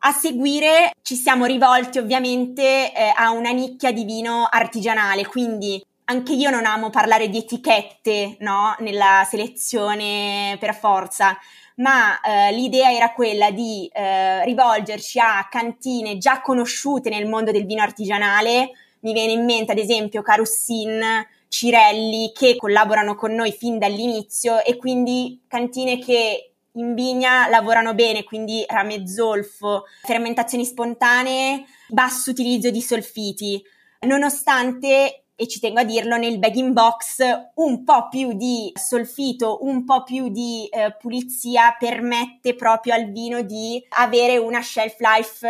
[0.05, 6.34] A seguire ci siamo rivolti ovviamente eh, a una nicchia di vino artigianale, quindi anche
[6.34, 8.76] io non amo parlare di etichette, no?
[8.80, 11.38] Nella selezione per forza,
[11.76, 17.66] ma eh, l'idea era quella di eh, rivolgerci a cantine già conosciute nel mondo del
[17.66, 18.72] vino artigianale.
[19.02, 21.02] Mi viene in mente ad esempio Carussin,
[21.48, 28.24] Cirelli, che collaborano con noi fin dall'inizio e quindi cantine che in vigna lavorano bene,
[28.24, 33.62] quindi rame zolfo, fermentazioni spontanee, basso utilizzo di solfiti.
[34.02, 37.17] Nonostante e ci tengo a dirlo, nel bag in box
[37.56, 43.41] un po' più di solfito, un po' più di eh, pulizia permette proprio al vino
[43.41, 45.48] di avere una shelf life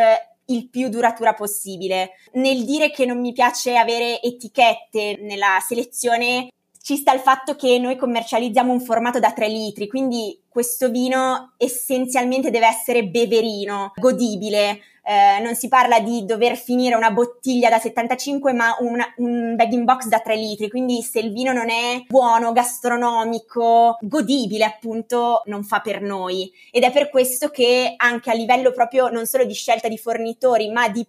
[0.47, 2.11] il più duratura possibile.
[2.33, 6.49] Nel dire che non mi piace avere etichette nella selezione
[6.83, 11.53] ci sta il fatto che noi commercializziamo un formato da 3 litri, quindi questo vino
[11.55, 17.77] essenzialmente deve essere beverino, godibile, eh, non si parla di dover finire una bottiglia da
[17.77, 21.69] 75 ma un, un bag in box da 3 litri, quindi se il vino non
[21.69, 26.51] è buono, gastronomico, godibile appunto, non fa per noi.
[26.71, 30.69] Ed è per questo che anche a livello proprio non solo di scelta di fornitori
[30.69, 31.05] ma di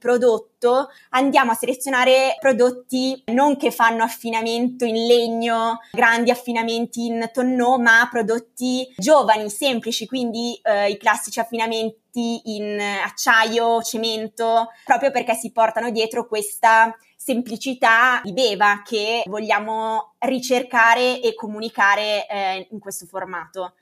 [0.64, 7.79] prodotto andiamo a selezionare prodotti non che fanno affinamento in legno, grandi affinamenti in tonneau,
[7.81, 15.53] ma prodotti giovani, semplici, quindi eh, i classici affinamenti in acciaio, cemento, proprio perché si
[15.53, 23.74] portano dietro questa semplicità di beva che vogliamo ricercare e comunicare eh, in questo formato.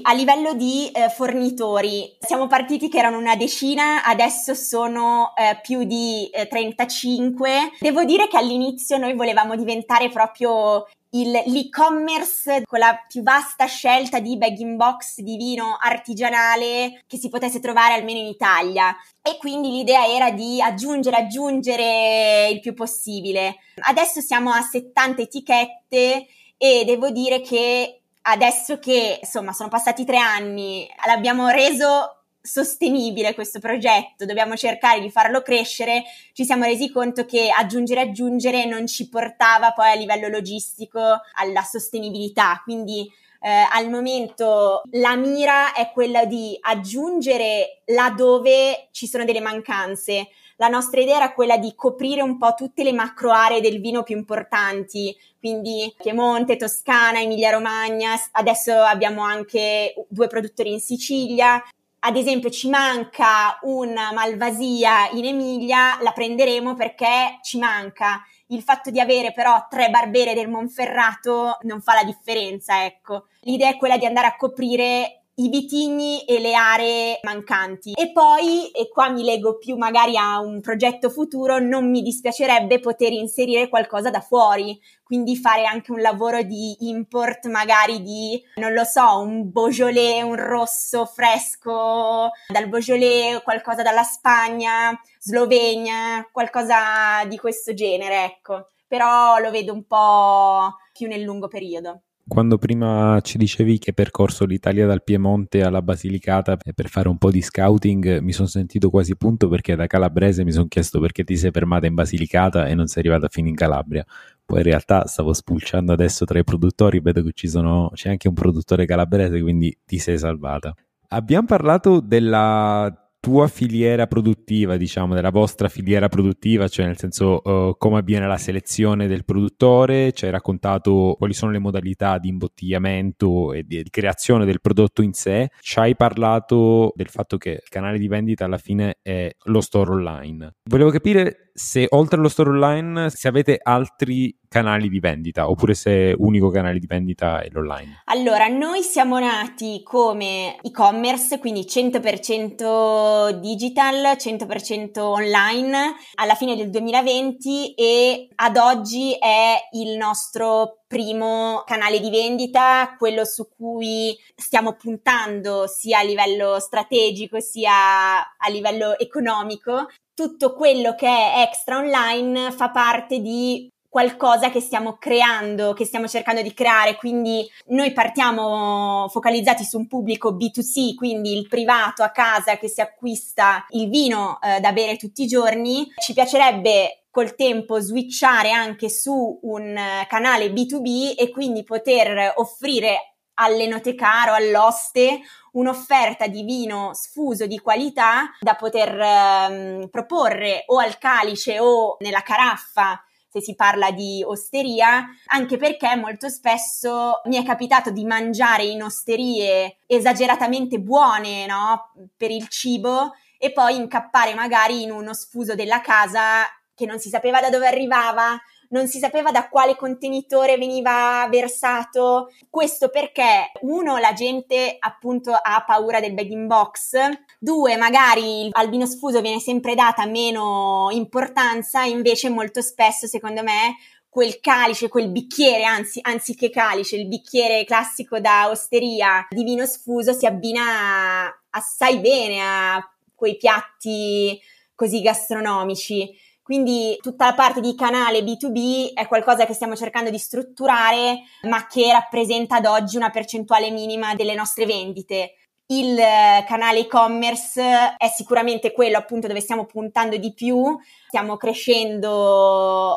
[0.00, 5.82] A livello di eh, fornitori, siamo partiti che erano una decina, adesso sono eh, più
[5.82, 7.72] di eh, 35.
[7.80, 14.20] Devo dire che all'inizio noi volevamo diventare proprio il, l'e-commerce con la più vasta scelta
[14.20, 19.36] di bag in box di vino artigianale che si potesse trovare almeno in Italia e
[19.38, 23.56] quindi l'idea era di aggiungere aggiungere il più possibile.
[23.80, 27.97] Adesso siamo a 70 etichette e devo dire che
[28.28, 35.10] adesso che insomma sono passati tre anni l'abbiamo reso sostenibile questo progetto, dobbiamo cercare di
[35.10, 40.28] farlo crescere, ci siamo resi conto che aggiungere aggiungere non ci portava poi a livello
[40.28, 41.00] logistico
[41.34, 43.10] alla sostenibilità, quindi
[43.40, 50.28] eh, al momento la mira è quella di aggiungere laddove ci sono delle mancanze,
[50.58, 54.02] la nostra idea era quella di coprire un po' tutte le macro aree del vino
[54.02, 61.62] più importanti, quindi Piemonte, Toscana, Emilia Romagna, adesso abbiamo anche due produttori in Sicilia.
[62.00, 68.24] Ad esempio ci manca una Malvasia in Emilia, la prenderemo perché ci manca.
[68.48, 73.26] Il fatto di avere però tre barbere del Monferrato non fa la differenza, ecco.
[73.42, 77.92] L'idea è quella di andare a coprire i vitigni e le aree mancanti.
[77.92, 82.80] E poi, e qua mi leggo più magari a un progetto futuro, non mi dispiacerebbe
[82.80, 88.72] poter inserire qualcosa da fuori, quindi fare anche un lavoro di import magari di, non
[88.72, 97.38] lo so, un Beaujolais, un rosso fresco dal Beaujolais, qualcosa dalla Spagna, Slovenia, qualcosa di
[97.38, 98.66] questo genere, ecco.
[98.88, 102.02] Però lo vedo un po' più nel lungo periodo.
[102.28, 107.16] Quando prima ci dicevi che hai percorso l'Italia dal Piemonte alla Basilicata per fare un
[107.16, 111.24] po' di scouting, mi sono sentito quasi punto perché da calabrese mi sono chiesto perché
[111.24, 114.04] ti sei fermata in Basilicata e non sei arrivata fino in Calabria.
[114.44, 118.28] Poi in realtà stavo spulciando adesso tra i produttori, vedo che ci sono, c'è anche
[118.28, 120.74] un produttore calabrese, quindi ti sei salvata.
[121.08, 127.76] Abbiamo parlato della tua filiera produttiva, diciamo, della vostra filiera produttiva, cioè nel senso uh,
[127.76, 133.52] come avviene la selezione del produttore, ci hai raccontato quali sono le modalità di imbottigliamento
[133.52, 137.68] e di, di creazione del prodotto in sé, ci hai parlato del fatto che il
[137.68, 140.54] canale di vendita alla fine è lo store online.
[140.64, 146.14] Volevo capire se oltre allo store online, se avete altri canali di vendita oppure se
[146.16, 148.02] unico canale di vendita è l'online?
[148.04, 157.74] Allora, noi siamo nati come e-commerce, quindi 100% digital, 100% online alla fine del 2020
[157.74, 165.66] e ad oggi è il nostro primo canale di vendita, quello su cui stiamo puntando
[165.66, 172.70] sia a livello strategico sia a livello economico tutto quello che è extra online fa
[172.70, 179.62] parte di qualcosa che stiamo creando, che stiamo cercando di creare, quindi noi partiamo focalizzati
[179.62, 184.58] su un pubblico B2C, quindi il privato a casa che si acquista il vino eh,
[184.58, 185.86] da bere tutti i giorni.
[185.96, 193.18] Ci piacerebbe col tempo switchare anche su un eh, canale B2B e quindi poter offrire
[193.34, 195.20] all'enotecario, all'oste,
[195.58, 202.22] un'offerta di vino sfuso di qualità da poter ehm, proporre o al calice o nella
[202.22, 208.64] caraffa se si parla di osteria, anche perché molto spesso mi è capitato di mangiare
[208.64, 211.92] in osterie esageratamente buone, no?
[212.16, 216.44] Per il cibo e poi incappare magari in uno sfuso della casa
[216.74, 222.32] che non si sapeva da dove arrivava, non si sapeva da quale contenitore veniva versato.
[222.50, 226.96] Questo perché, uno, la gente appunto ha paura del bag in box,
[227.38, 233.76] due, magari al vino sfuso viene sempre data meno importanza, invece molto spesso, secondo me,
[234.08, 240.12] quel calice, quel bicchiere, anzi, anziché calice, il bicchiere classico da osteria di vino sfuso
[240.12, 244.40] si abbina assai bene a quei piatti
[244.74, 246.26] così gastronomici.
[246.48, 251.66] Quindi tutta la parte di canale B2B è qualcosa che stiamo cercando di strutturare, ma
[251.66, 255.34] che rappresenta ad oggi una percentuale minima delle nostre vendite.
[255.66, 260.74] Il eh, canale e-commerce è sicuramente quello appunto dove stiamo puntando di più,
[261.06, 262.08] stiamo crescendo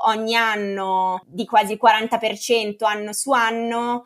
[0.07, 4.05] ogni anno di quasi il 40% anno su anno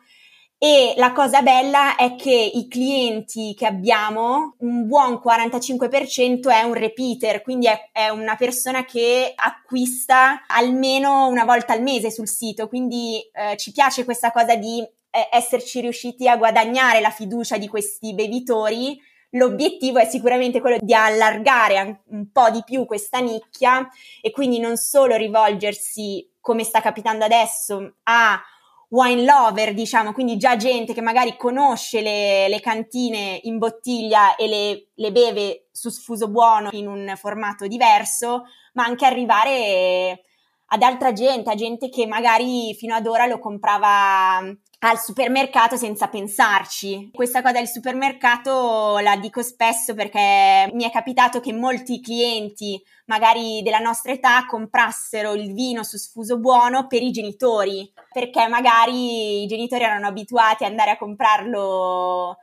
[0.68, 6.74] e la cosa bella è che i clienti che abbiamo, un buon 45% è un
[6.74, 12.66] repeater, quindi è, è, una persona che acquista almeno una volta al mese sul sito,
[12.66, 17.68] quindi eh, ci piace questa cosa di eh, esserci riusciti a guadagnare la fiducia di
[17.68, 19.00] questi bevitori.
[19.30, 23.88] L'obiettivo è sicuramente quello di allargare un po' di più questa nicchia
[24.20, 28.42] e quindi non solo rivolgersi, come sta capitando adesso, a
[28.88, 34.46] wine lover, diciamo, quindi già gente che magari conosce le, le cantine in bottiglia e
[34.46, 38.44] le, le, beve su sfuso buono in un formato diverso,
[38.74, 40.22] ma anche arrivare
[40.68, 44.40] ad altra gente, a gente che magari fino ad ora lo comprava
[44.80, 47.10] al supermercato senza pensarci.
[47.12, 53.62] Questa cosa del supermercato la dico spesso perché mi è capitato che molti clienti, magari
[53.62, 59.46] della nostra età, comprassero il vino su sfuso buono per i genitori, perché magari i
[59.46, 62.38] genitori erano abituati ad andare a comprarlo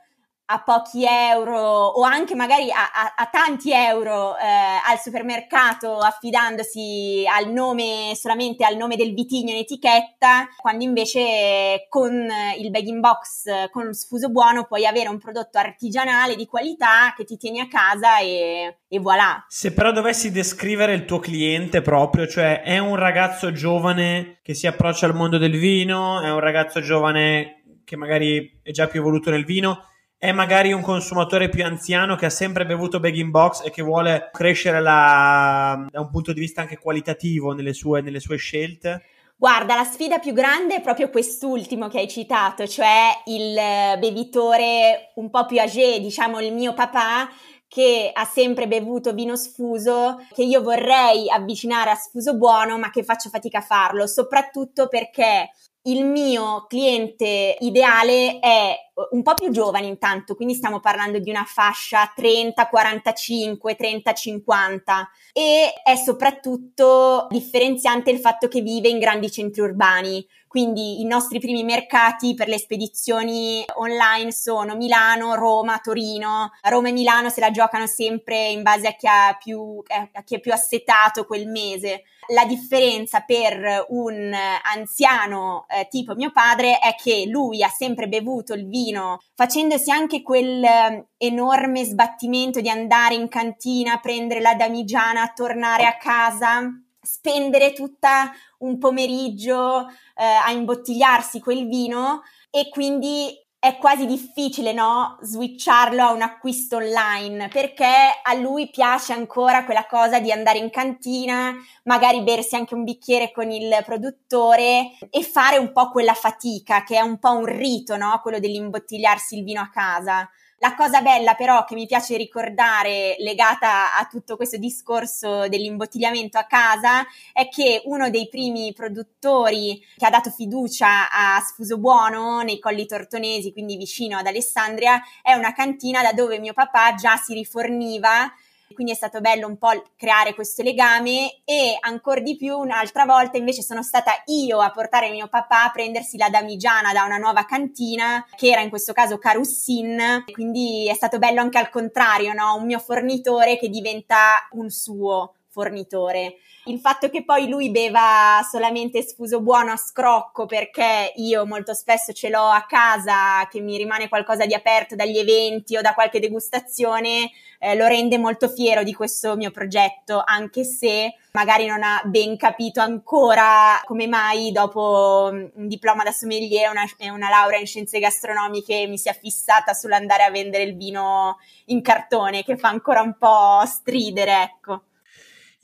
[0.46, 7.24] a pochi euro o anche magari a, a, a tanti euro eh, al supermercato affidandosi
[7.26, 13.70] al nome solamente al nome del vitigno in etichetta quando invece con il bagging box
[13.70, 18.18] con sfuso buono puoi avere un prodotto artigianale di qualità che ti tieni a casa
[18.18, 19.46] e, e voilà.
[19.48, 24.66] Se però dovessi descrivere il tuo cliente proprio cioè è un ragazzo giovane che si
[24.66, 29.30] approccia al mondo del vino è un ragazzo giovane che magari è già più evoluto
[29.30, 29.88] nel vino
[30.24, 33.82] è magari un consumatore più anziano che ha sempre bevuto bag in box e che
[33.82, 39.02] vuole crescere la, da un punto di vista anche qualitativo nelle sue, nelle sue scelte?
[39.36, 45.12] Guarda, la sfida più grande è proprio quest'ultimo che hai citato, cioè il eh, bevitore
[45.16, 47.28] un po' più âgé, diciamo il mio papà,
[47.68, 53.04] che ha sempre bevuto vino sfuso, che io vorrei avvicinare a sfuso buono, ma che
[53.04, 55.50] faccio fatica a farlo, soprattutto perché
[55.86, 58.76] il mio cliente ideale è
[59.10, 65.10] un po' più giovane intanto, quindi stiamo parlando di una fascia 30, 45, 30, 50
[65.32, 70.26] e è soprattutto differenziante il fatto che vive in grandi centri urbani.
[70.54, 76.52] Quindi i nostri primi mercati per le spedizioni online sono Milano, Roma, Torino.
[76.62, 79.08] Roma e Milano se la giocano sempre in base a chi,
[79.42, 79.82] più,
[80.12, 82.04] a chi è più assetato quel mese.
[82.28, 88.54] La differenza per un anziano eh, tipo mio padre è che lui ha sempre bevuto
[88.54, 95.32] il vino facendosi anche quel eh, enorme sbattimento di andare in cantina, prendere la damigiana,
[95.34, 96.62] tornare a casa
[97.04, 105.16] spendere tutta un pomeriggio eh, a imbottigliarsi quel vino e quindi è quasi difficile, no?
[105.22, 107.86] Switcharlo a un acquisto online perché
[108.22, 113.32] a lui piace ancora quella cosa di andare in cantina, magari bersi anche un bicchiere
[113.32, 117.96] con il produttore e fare un po' quella fatica che è un po' un rito,
[117.96, 118.20] no?
[118.20, 120.28] Quello dell'imbottigliarsi il vino a casa.
[120.64, 126.44] La cosa bella però che mi piace ricordare legata a tutto questo discorso dell'imbottigliamento a
[126.44, 127.04] casa
[127.34, 132.86] è che uno dei primi produttori che ha dato fiducia a Sfuso Buono nei Colli
[132.86, 138.32] Tortonesi, quindi vicino ad Alessandria, è una cantina da dove mio papà già si riforniva
[138.74, 143.38] quindi è stato bello un po' creare questo legame e ancora di più un'altra volta
[143.38, 147.46] invece sono stata io a portare mio papà a prendersi la damigiana da una nuova
[147.46, 152.56] cantina che era in questo caso Carussin, quindi è stato bello anche al contrario, no?
[152.56, 156.38] un mio fornitore che diventa un suo fornitore.
[156.66, 162.12] Il fatto che poi lui beva solamente sfuso buono a scrocco perché io molto spesso
[162.12, 166.20] ce l'ho a casa che mi rimane qualcosa di aperto dagli eventi o da qualche
[166.20, 172.00] degustazione, eh, lo rende molto fiero di questo mio progetto, anche se magari non ha
[172.04, 177.66] ben capito ancora come mai dopo un diploma da sommelier e una, una laurea in
[177.66, 183.02] scienze gastronomiche mi sia fissata sull'andare a vendere il vino in cartone, che fa ancora
[183.02, 184.82] un po' stridere, ecco.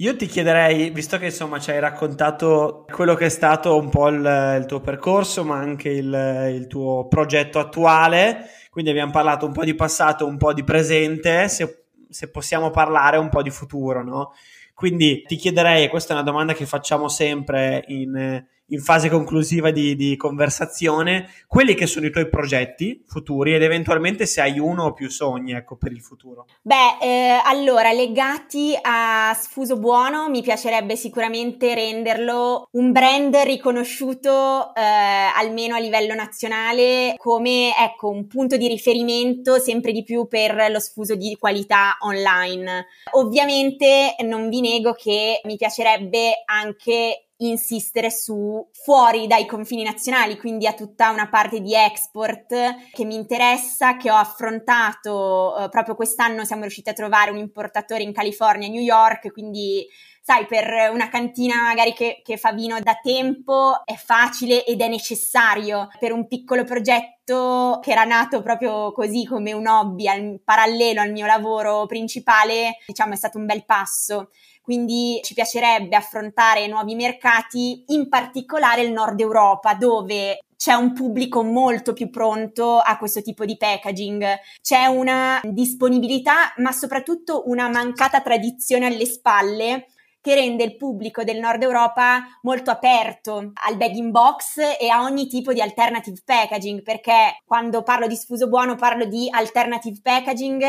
[0.00, 4.08] Io ti chiederei, visto che insomma ci hai raccontato quello che è stato un po'
[4.08, 9.52] il, il tuo percorso, ma anche il, il, tuo progetto attuale, quindi abbiamo parlato un
[9.52, 14.02] po' di passato, un po' di presente, se, se possiamo parlare un po' di futuro,
[14.02, 14.32] no?
[14.72, 19.70] Quindi ti chiederei, e questa è una domanda che facciamo sempre in in fase conclusiva
[19.70, 24.84] di, di, conversazione quelli che sono i tuoi progetti futuri ed eventualmente se hai uno
[24.84, 26.46] o più sogni ecco, per il futuro.
[26.62, 34.80] Beh, eh, allora, legati a Sfuso Buono, mi piacerebbe sicuramente renderlo un brand riconosciuto eh,
[34.80, 40.80] almeno a livello nazionale come ecco, un punto di riferimento sempre di più per lo
[40.80, 42.86] sfuso di qualità online.
[43.12, 50.66] Ovviamente non vi nego che mi piacerebbe anche insistere su fuori dai confini nazionali, quindi
[50.66, 52.54] a tutta una parte di export
[52.92, 58.02] che mi interessa, che ho affrontato eh, proprio quest'anno siamo riusciti a trovare un importatore
[58.02, 59.86] in California, New York, quindi
[60.22, 64.88] sai, per una cantina magari che, che fa vino da tempo è facile ed è
[64.88, 65.88] necessario.
[65.98, 71.10] Per un piccolo progetto che era nato proprio così come un hobby al, parallelo al
[71.10, 74.30] mio lavoro principale, diciamo è stato un bel passo
[74.70, 81.42] quindi ci piacerebbe affrontare nuovi mercati, in particolare il nord Europa, dove c'è un pubblico
[81.42, 84.24] molto più pronto a questo tipo di packaging,
[84.62, 89.86] c'è una disponibilità, ma soprattutto una mancata tradizione alle spalle
[90.20, 95.02] che rende il pubblico del nord Europa molto aperto al bag in box e a
[95.02, 100.64] ogni tipo di alternative packaging, perché quando parlo di sfuso buono parlo di alternative packaging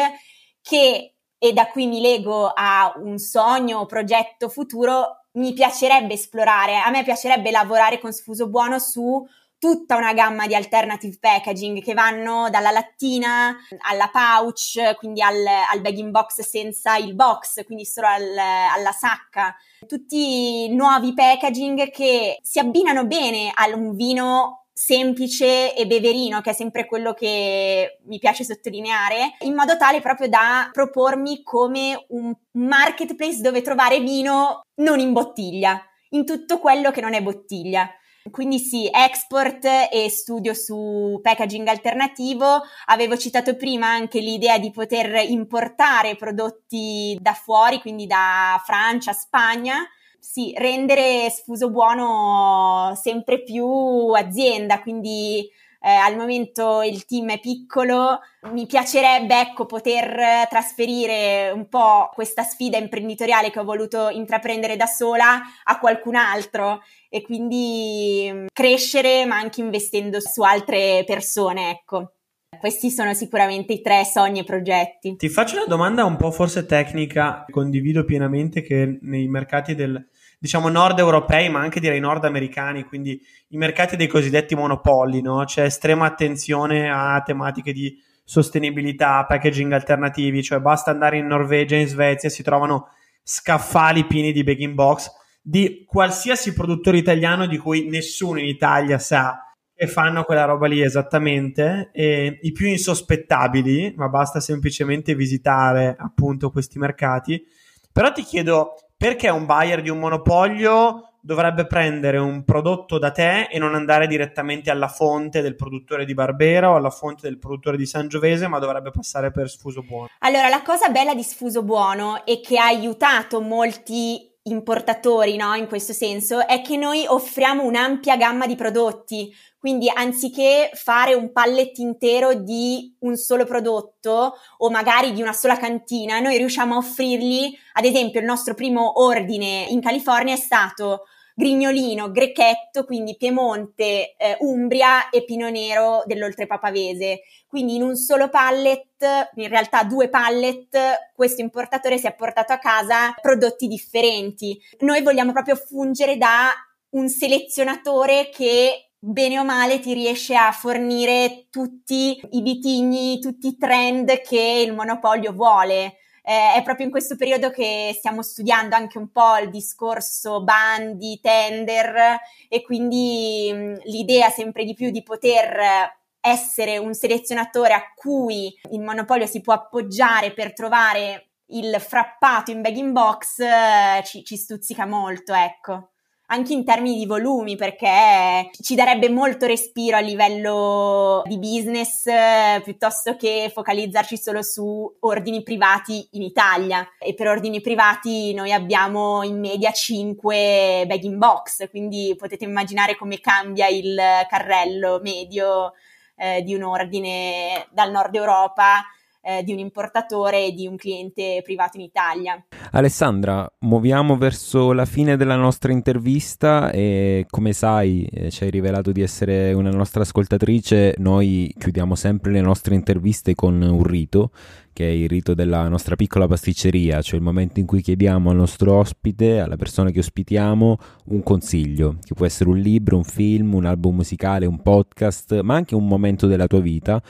[0.59, 1.13] che
[1.43, 6.91] e da qui mi lego a un sogno o progetto futuro, mi piacerebbe esplorare, a
[6.91, 9.25] me piacerebbe lavorare con Sfuso Buono su
[9.57, 13.57] tutta una gamma di alternative packaging che vanno dalla lattina
[13.89, 19.55] alla pouch, quindi al, al bagging box senza il box, quindi solo al, alla sacca.
[19.87, 26.53] Tutti nuovi packaging che si abbinano bene a un vino semplice e beverino, che è
[26.53, 33.41] sempre quello che mi piace sottolineare, in modo tale proprio da propormi come un marketplace
[33.41, 37.89] dove trovare vino non in bottiglia, in tutto quello che non è bottiglia.
[38.29, 42.61] Quindi sì, export e studio su packaging alternativo.
[42.85, 49.87] Avevo citato prima anche l'idea di poter importare prodotti da fuori, quindi da Francia, Spagna.
[50.21, 53.65] Sì, rendere Sfuso Buono sempre più
[54.11, 55.49] azienda, quindi
[55.83, 58.19] eh, al momento il team è piccolo,
[58.51, 64.85] mi piacerebbe ecco, poter trasferire un po' questa sfida imprenditoriale che ho voluto intraprendere da
[64.85, 72.13] sola a qualcun altro e quindi mm, crescere ma anche investendo su altre persone, ecco.
[72.59, 75.15] Questi sono sicuramente i tre sogni e progetti.
[75.15, 80.05] Ti faccio una domanda un po' forse tecnica, condivido pienamente che nei mercati del,
[80.41, 85.43] diciamo nord europei, ma anche direi nord americani, quindi i mercati dei cosiddetti monopoli, no?
[85.45, 91.85] C'è estrema attenzione a tematiche di sostenibilità, packaging alternativi, cioè basta andare in Norvegia, in
[91.85, 92.87] Svezia, si trovano
[93.21, 99.45] scaffali pieni di baking box di qualsiasi produttore italiano di cui nessuno in Italia sa
[99.75, 106.49] che fanno quella roba lì esattamente, e i più insospettabili, ma basta semplicemente visitare appunto
[106.49, 107.43] questi mercati.
[107.91, 113.47] Però ti chiedo, perché un buyer di un monopolio dovrebbe prendere un prodotto da te
[113.49, 117.77] e non andare direttamente alla fonte del produttore di Barbera o alla fonte del produttore
[117.77, 120.09] di Sangiovese, ma dovrebbe passare per Sfuso Buono?
[120.19, 125.65] Allora, la cosa bella di Sfuso Buono e che ha aiutato molti importatori, no, in
[125.65, 131.77] questo senso, è che noi offriamo un'ampia gamma di prodotti, quindi anziché fare un pallet
[131.77, 137.55] intero di un solo prodotto o magari di una sola cantina, noi riusciamo a offrirgli,
[137.73, 141.03] ad esempio, il nostro primo ordine in California è stato
[141.35, 147.21] Grignolino, Grecchetto, quindi Piemonte, eh, Umbria e Pino Nero dell'Oltrepapavese.
[147.45, 152.57] Quindi in un solo pallet, in realtà due pallet, questo importatore si è portato a
[152.57, 154.59] casa prodotti differenti.
[154.79, 156.49] Noi vogliamo proprio fungere da
[156.93, 163.57] un selezionatore che bene o male ti riesce a fornire tutti i vitigni, tutti i
[163.57, 165.95] trend che il monopolio vuole.
[166.23, 171.19] Eh, è proprio in questo periodo che stiamo studiando anche un po' il discorso bandi,
[171.19, 178.55] tender e quindi mh, l'idea sempre di più di poter essere un selezionatore a cui
[178.69, 184.23] il monopolio si può appoggiare per trovare il frappato in bag in box eh, ci,
[184.23, 185.90] ci stuzzica molto, ecco
[186.31, 192.61] anche in termini di volumi, perché ci darebbe molto respiro a livello di business eh,
[192.63, 196.87] piuttosto che focalizzarci solo su ordini privati in Italia.
[196.97, 202.95] E per ordini privati noi abbiamo in media 5 bag in box, quindi potete immaginare
[202.95, 205.73] come cambia il carrello medio
[206.15, 208.85] eh, di un ordine dal nord Europa
[209.21, 212.43] eh, di un importatore e di un cliente privato in Italia.
[212.71, 218.91] Alessandra, muoviamo verso la fine della nostra intervista e come sai eh, ci hai rivelato
[218.91, 224.31] di essere una nostra ascoltatrice, noi chiudiamo sempre le nostre interviste con un rito
[224.73, 228.37] che è il rito della nostra piccola pasticceria, cioè il momento in cui chiediamo al
[228.37, 233.53] nostro ospite, alla persona che ospitiamo, un consiglio, che può essere un libro, un film,
[233.53, 237.01] un album musicale, un podcast, ma anche un momento della tua vita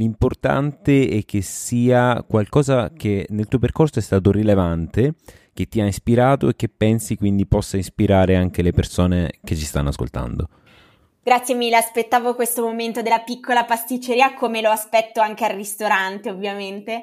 [0.00, 5.12] L'importante è che sia qualcosa che nel tuo percorso è stato rilevante,
[5.52, 9.66] che ti ha ispirato e che pensi quindi possa ispirare anche le persone che ci
[9.66, 10.48] stanno ascoltando.
[11.22, 17.02] Grazie mille, aspettavo questo momento della piccola pasticceria come lo aspetto anche al ristorante, ovviamente.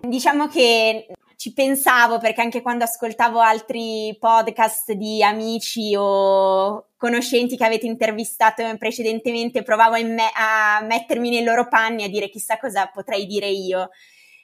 [0.00, 1.06] Diciamo che
[1.38, 8.64] ci pensavo perché anche quando ascoltavo altri podcast di amici o conoscenti che avete intervistato
[8.76, 13.90] precedentemente, provavo me- a mettermi nei loro panni a dire chissà cosa potrei dire io.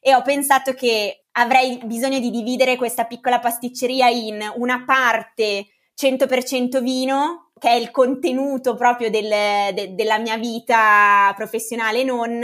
[0.01, 5.67] E ho pensato che avrei bisogno di dividere questa piccola pasticceria in una parte
[6.01, 12.41] 100% vino, che è il contenuto proprio del, de- della mia vita professionale non,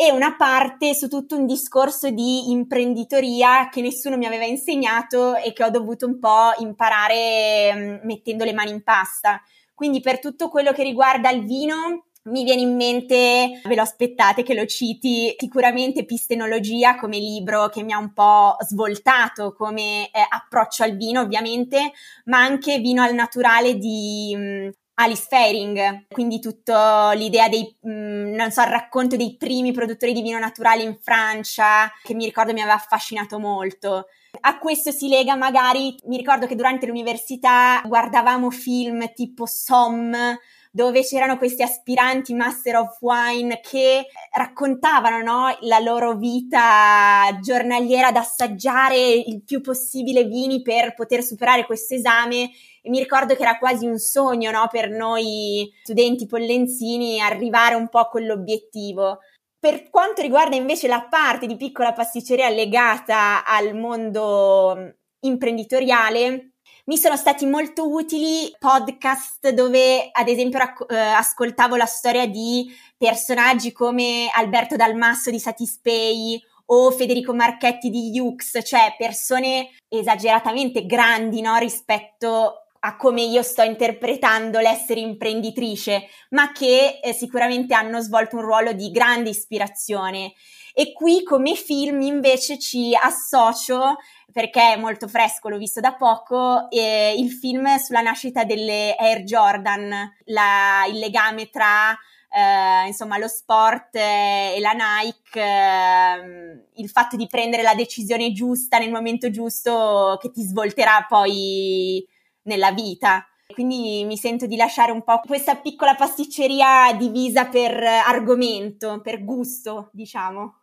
[0.00, 5.52] e una parte su tutto un discorso di imprenditoria che nessuno mi aveva insegnato e
[5.52, 9.42] che ho dovuto un po' imparare mm, mettendo le mani in pasta.
[9.74, 14.42] Quindi per tutto quello che riguarda il vino, mi viene in mente, ve lo aspettate
[14.42, 20.26] che lo citi, sicuramente Pistenologia come libro che mi ha un po' svoltato come eh,
[20.26, 21.92] approccio al vino ovviamente,
[22.24, 24.70] ma anche Vino al naturale di um,
[25.00, 30.12] Alice Fairing, quindi tutta l'idea dei, mh, mm, non so, il racconto dei primi produttori
[30.12, 34.06] di vino naturale in Francia, che mi ricordo mi aveva affascinato molto.
[34.42, 40.38] A questo si lega magari, mi ricordo che durante l'università guardavamo film tipo Somme,
[40.70, 48.16] dove c'erano questi aspiranti Master of Wine che raccontavano no, la loro vita giornaliera ad
[48.16, 52.50] assaggiare il più possibile vini per poter superare questo esame
[52.82, 57.88] e mi ricordo che era quasi un sogno no, per noi studenti pollenzini arrivare un
[57.88, 59.18] po' a quell'obiettivo.
[59.58, 66.52] Per quanto riguarda invece la parte di piccola pasticceria legata al mondo imprenditoriale,
[66.86, 72.70] mi sono stati molto utili podcast dove ad esempio racco- eh, ascoltavo la storia di
[72.96, 81.40] personaggi come Alberto Dalmasso di Satispay o Federico Marchetti di Yux, cioè persone esageratamente grandi
[81.40, 88.36] no, rispetto a come io sto interpretando l'essere imprenditrice, ma che eh, sicuramente hanno svolto
[88.36, 90.32] un ruolo di grande ispirazione.
[90.80, 93.96] E qui come film invece ci associo,
[94.32, 99.22] perché è molto fresco, l'ho visto da poco, eh, il film sulla nascita delle Air
[99.24, 99.90] Jordan,
[100.24, 101.90] la, il legame tra
[102.30, 108.78] eh, insomma lo sport e la Nike, eh, il fatto di prendere la decisione giusta
[108.78, 112.02] nel momento giusto che ti svolterà poi
[112.44, 113.26] nella vita.
[113.52, 119.90] Quindi mi sento di lasciare un po' questa piccola pasticceria divisa per argomento, per gusto,
[119.92, 120.54] diciamo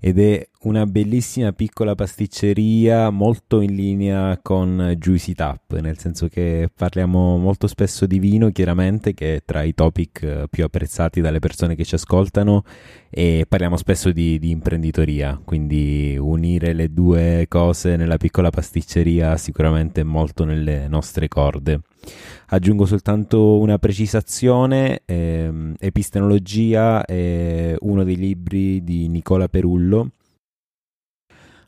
[0.00, 6.68] ed è una bellissima piccola pasticceria molto in linea con Juicy Tap, nel senso che
[6.74, 11.38] parliamo molto spesso di vino, chiaramente, che è tra i topic eh, più apprezzati dalle
[11.38, 12.64] persone che ci ascoltano,
[13.08, 20.00] e parliamo spesso di, di imprenditoria, quindi unire le due cose nella piccola pasticceria sicuramente
[20.02, 21.80] è molto nelle nostre corde.
[22.48, 30.10] Aggiungo soltanto una precisazione, ehm, Epistemologia è uno dei libri di Nicola Perullo.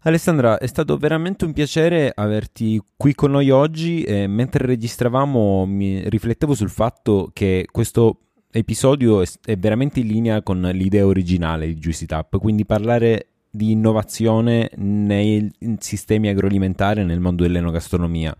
[0.03, 6.09] Alessandra, è stato veramente un piacere averti qui con noi oggi e mentre registravamo mi
[6.09, 8.19] riflettevo sul fatto che questo
[8.53, 14.71] episodio è, veramente in linea con l'idea originale di Juicy Tap, quindi parlare di innovazione
[14.77, 18.37] nei sistemi agroalimentari nel mondo dell'enogastronomia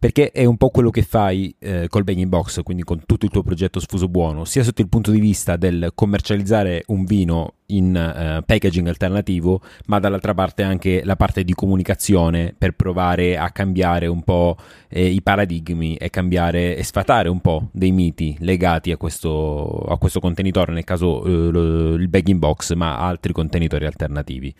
[0.00, 3.30] perché è un po' quello che fai eh, col Bang Box, quindi con tutto il
[3.30, 7.88] tuo progetto Sfuso Buono, sia sotto il punto di vista del commercializzare un vino in
[7.94, 14.06] uh, packaging alternativo, ma dall'altra parte anche la parte di comunicazione per provare a cambiare
[14.06, 14.56] un po'
[14.88, 19.98] eh, i paradigmi e cambiare e sfatare un po' dei miti legati a questo, a
[19.98, 24.54] questo contenitore, nel caso lo, il bagging box, ma altri contenitori alternativi.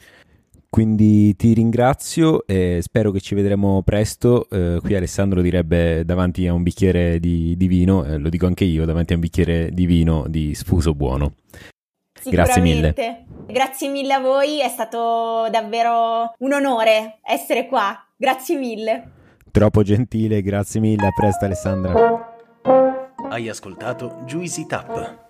[0.71, 4.49] Quindi ti ringrazio e spero che ci vedremo presto.
[4.49, 8.63] Eh, qui Alessandro direbbe davanti a un bicchiere di, di vino, eh, lo dico anche
[8.63, 11.35] io, davanti a un bicchiere di vino di sfuso buono.
[12.25, 12.95] Grazie mille.
[13.47, 18.07] Grazie mille a voi, è stato davvero un onore essere qua.
[18.17, 19.11] Grazie mille.
[19.51, 21.09] Troppo gentile, grazie mille.
[21.09, 22.39] A presto Alessandra.
[23.29, 25.30] Hai ascoltato Juicy Tap.